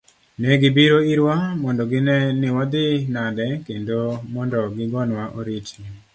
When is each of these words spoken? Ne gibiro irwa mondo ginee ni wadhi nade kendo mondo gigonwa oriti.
Ne 0.39 0.51
gibiro 0.61 0.97
irwa 1.13 1.35
mondo 1.61 1.83
ginee 1.91 2.27
ni 2.39 2.47
wadhi 2.55 2.85
nade 3.13 3.47
kendo 3.65 3.97
mondo 4.33 4.59
gigonwa 4.75 5.23
oriti. 5.37 5.79